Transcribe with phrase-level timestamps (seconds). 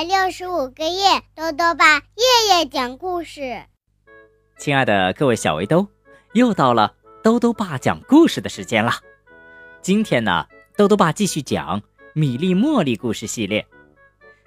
[0.00, 3.64] 百六十五个夜，豆豆爸夜夜讲故事。
[4.56, 5.86] 亲爱的各位小围兜，
[6.32, 8.92] 又到了豆豆爸讲故事的时间了。
[9.82, 11.82] 今天呢，豆豆爸继续讲
[12.14, 13.66] 米粒茉莉故事系列。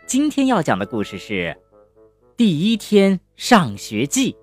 [0.07, 1.55] 今天要讲的故事是
[2.35, 4.35] 第一天上学记。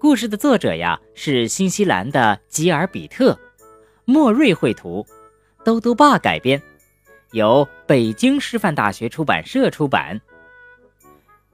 [0.00, 3.38] 故事的作者呀是新西兰的吉尔比特，
[4.06, 5.06] 莫瑞绘图，
[5.66, 6.62] 兜兜爸改编。
[7.34, 10.20] 由北京师范大学出版社出版。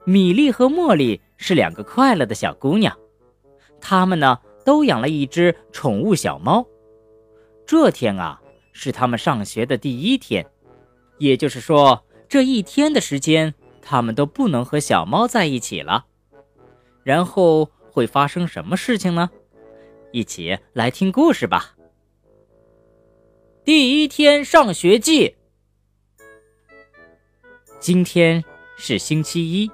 [0.05, 2.95] 米莉和茉莉是两个快乐的小姑娘，
[3.79, 6.63] 她们呢都养了一只宠物小猫。
[7.65, 8.39] 这天啊
[8.73, 10.45] 是她们上学的第一天，
[11.17, 16.05] 也就是说这一天的时间，她们都不能和小猫在一起了。
[17.03, 19.31] 然后会发生什么事情呢？
[20.11, 21.75] 一起来听故事吧。
[23.63, 25.37] 第一天上学记。
[27.81, 28.43] 今天
[28.77, 29.71] 是星期一，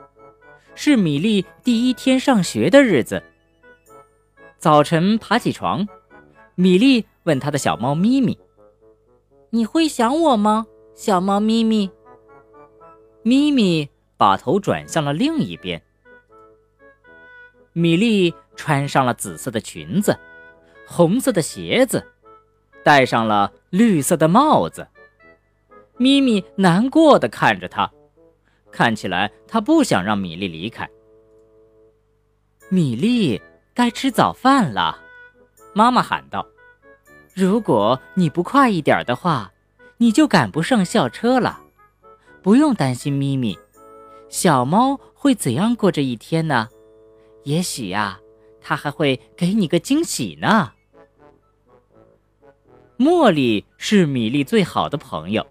[0.75, 3.21] 是米莉第一天上学的日子。
[4.57, 5.85] 早晨爬起床，
[6.55, 8.39] 米莉问她的小猫咪咪
[9.51, 11.91] ：“你会想我吗，小猫咪咪？”
[13.23, 15.83] 咪咪把头转向了另一边。
[17.73, 20.17] 米莉穿上了紫色的裙子，
[20.87, 22.07] 红色的鞋子，
[22.85, 24.87] 戴上了绿色的帽子。
[25.97, 27.91] 咪咪难过的看着她。
[28.71, 30.87] 看起来他不想让米莉离开。
[32.69, 33.41] 米莉，
[33.73, 34.99] 该吃早饭了，
[35.73, 36.45] 妈妈喊道
[37.33, 39.51] ：“如果你不快一点的话，
[39.97, 41.61] 你就赶不上校车了。
[42.43, 43.57] 不用担心，咪咪，
[44.29, 46.69] 小猫会怎样过这一天呢？
[47.43, 48.19] 也许呀，
[48.61, 50.73] 它还会给你个惊喜呢。”
[52.99, 55.45] 茉莉是米莉最好的朋友，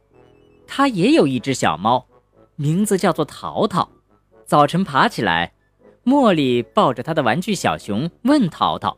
[0.67, 2.06] 她也有一只小猫。
[2.56, 3.88] 名字叫做淘淘。
[4.44, 5.53] 早晨爬起来，
[6.04, 8.97] 茉莉抱着她的玩具小熊问淘淘：“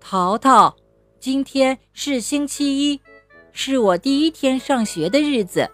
[0.00, 0.74] 淘淘，
[1.18, 3.00] 今天是星期一，
[3.52, 5.70] 是我第一天上学的日子，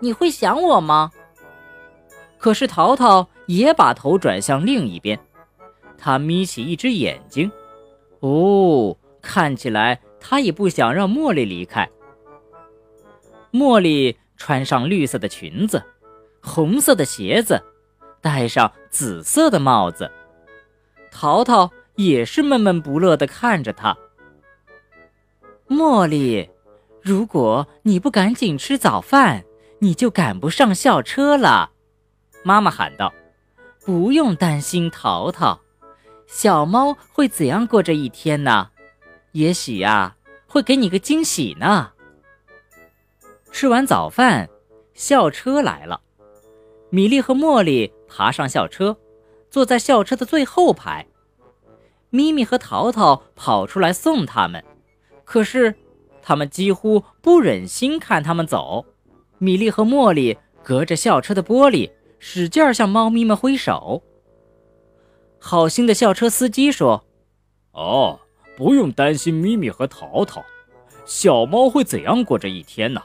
[0.00, 1.12] 你会想我吗？”
[2.38, 5.18] 可是淘淘也把头转向另一边，
[5.96, 7.48] 他眯起一只眼睛。
[8.20, 11.88] 哦，看起来他也不想让茉莉离开。
[13.52, 15.80] 茉莉穿上绿色的裙子。
[16.42, 17.62] 红色的鞋子，
[18.20, 20.10] 戴上紫色的帽子，
[21.10, 23.96] 淘淘也是闷闷不乐地看着他。
[25.68, 26.50] 茉莉，
[27.00, 29.44] 如果你不赶紧吃早饭，
[29.78, 31.70] 你就赶不上校车了。
[32.44, 33.14] 妈妈喊道
[33.86, 35.60] ：“不用担心，淘淘，
[36.26, 38.70] 小猫会怎样过这一天呢？
[39.30, 40.16] 也许呀，
[40.46, 41.92] 会给你个惊喜呢。”
[43.50, 44.50] 吃完早饭，
[44.92, 46.00] 校车来了。
[46.94, 48.94] 米莉和茉莉爬上校车，
[49.48, 51.06] 坐在校车的最后排。
[52.10, 54.62] 咪咪和淘淘跑出来送他们，
[55.24, 55.74] 可是
[56.20, 58.84] 他们几乎不忍心看他们走。
[59.38, 64.02] 米莉和茉莉隔着校车的玻璃，使劲向猫咪们挥手。
[65.38, 67.06] 好心的校车司机说
[67.72, 68.20] ：“哦，
[68.54, 70.44] 不用担心，咪咪和淘淘，
[71.06, 73.00] 小猫会怎样过这一天呢？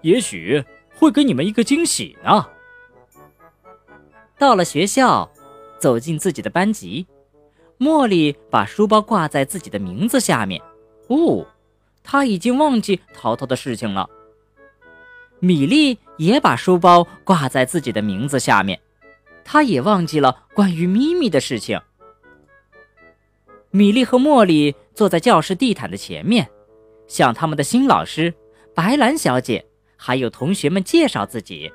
[0.00, 0.64] 也许
[0.94, 2.46] 会给你们一个惊喜呢。”
[4.40, 5.30] 到了学校，
[5.78, 7.06] 走进自己的班级，
[7.78, 10.62] 茉莉把书包挂在自己的名字下面。
[11.08, 11.46] 哦，
[12.02, 14.08] 她已经忘记淘淘的事情了。
[15.40, 18.80] 米莉也把书包挂在自己的名字下面，
[19.44, 21.78] 她也忘记了关于咪咪的事情。
[23.70, 26.48] 米莉和茉莉坐在教室地毯的前面，
[27.06, 28.32] 向他们的新老师
[28.74, 31.70] 白兰小姐还有同学们介绍自己。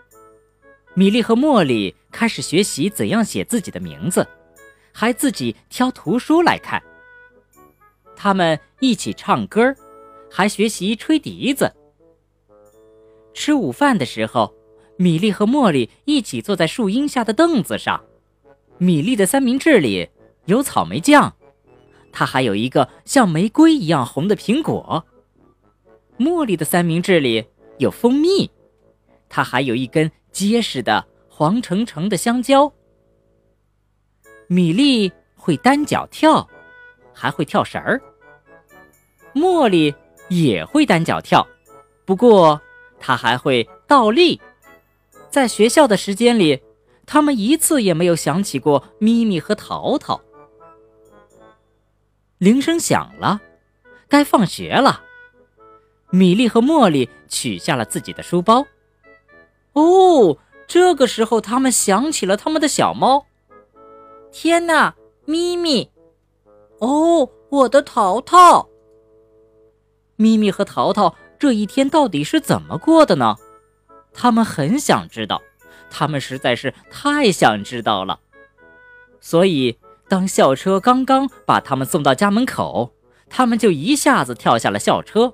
[0.98, 4.26] 米莉和茉莉开始学习怎样写自己的名字，
[4.94, 6.82] 还自己挑图书来看。
[8.16, 9.76] 他们一起唱歌，
[10.32, 11.70] 还学习吹笛子。
[13.34, 14.54] 吃午饭的时候，
[14.96, 18.02] 米莉和茉莉一起坐在树荫下的凳子上。
[18.78, 20.08] 米莉的三明治里
[20.46, 21.36] 有草莓酱，
[22.14, 25.06] 它还有一个像玫瑰一样红的苹果。
[26.18, 27.46] 茉莉的三明治里
[27.80, 28.50] 有蜂蜜，
[29.28, 30.10] 它还有一根。
[30.36, 32.70] 结实的黄澄澄的香蕉。
[34.48, 36.46] 米粒会单脚跳，
[37.14, 38.02] 还会跳绳儿。
[39.34, 39.96] 茉莉
[40.28, 41.48] 也会单脚跳，
[42.04, 42.62] 不过
[43.00, 44.42] 她还会倒立。
[45.30, 46.62] 在学校的时间里，
[47.06, 50.20] 他们一次也没有想起过咪咪和淘淘。
[52.40, 53.40] 铃声响了，
[54.10, 55.02] 该放学了。
[56.10, 58.68] 米莉和茉莉取下了自己的书包。
[59.76, 60.38] 哦，
[60.68, 63.26] 这个时候，他们想起了他们的小猫。
[64.32, 64.96] 天哪，
[65.26, 65.92] 咪咪！
[66.80, 68.70] 哦，我的淘淘！
[70.16, 73.36] 咪咪和淘淘这一天到底是怎么过的呢？
[74.14, 75.42] 他们很想知道，
[75.90, 78.22] 他们实在是太想知道了。
[79.20, 79.78] 所以，
[80.08, 82.94] 当校车刚刚把他们送到家门口，
[83.30, 85.34] 他们就一下子跳下了校车。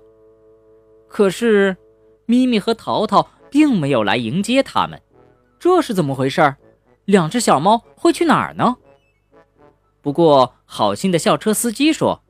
[1.08, 1.78] 可是，
[2.26, 5.00] 咪咪和淘淘并没有来迎接他们。
[5.60, 6.56] 这是怎么回事？
[7.06, 8.78] 两只小猫会去哪儿呢？
[10.02, 12.24] 不过，好心的校车司机说：“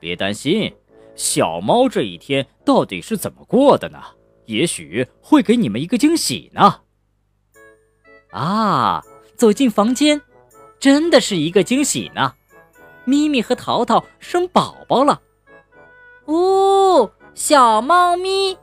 [0.00, 0.74] 别担心，
[1.16, 3.98] 小猫这一天到底是怎么过的呢？
[4.46, 6.80] 也许会给你们一个惊喜呢。”
[8.32, 9.02] 啊，
[9.36, 10.22] 走进房间，
[10.78, 12.34] 真的是一个惊喜呢！
[13.04, 15.20] 咪咪和淘淘生宝宝了。
[16.26, 18.56] 哦，小猫咪！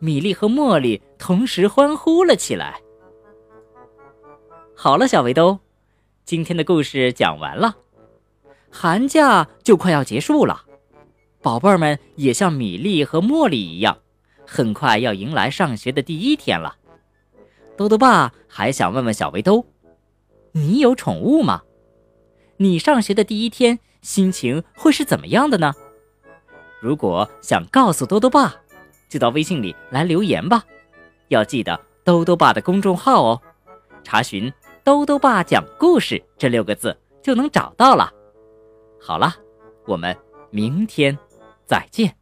[0.00, 2.80] 米粒和茉莉同时欢呼了起来。
[4.74, 5.58] 好了，小围兜，
[6.24, 7.76] 今天的故事讲完了。
[8.70, 10.64] 寒假就快要结束了，
[11.42, 13.98] 宝贝儿们也像米粒和茉莉一样，
[14.46, 16.76] 很快要迎来上学的第一天了。
[17.76, 19.66] 多多爸还想问问小围兜，
[20.52, 21.62] 你有宠物吗？
[22.58, 25.74] 你上学的第一天心情会是怎么样的呢？
[26.80, 28.54] 如果想告诉多多爸，
[29.08, 30.64] 就到微信里来留言吧。
[31.28, 33.42] 要记得兜兜爸的公众号哦，
[34.02, 34.52] 查询。
[34.84, 38.10] 兜兜爸讲故事这六个字就能找到了。
[38.98, 39.34] 好了，
[39.86, 40.16] 我们
[40.50, 41.16] 明天
[41.66, 42.17] 再见。